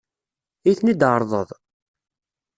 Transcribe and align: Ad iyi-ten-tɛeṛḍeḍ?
Ad 0.67 0.67
iyi-ten-tɛeṛḍeḍ? 0.71 1.49